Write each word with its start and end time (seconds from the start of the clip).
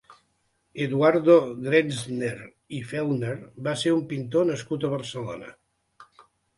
Eduardo 0.85 1.35
Grenzner 1.67 2.33
i 2.79 2.81
Fellner 2.95 3.37
va 3.71 3.79
ser 3.85 3.97
un 4.01 4.05
pintor 4.13 4.53
nascut 4.55 4.87
a 4.87 4.95
Barcelona. 4.99 5.57